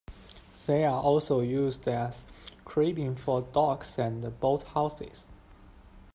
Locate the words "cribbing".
2.65-3.15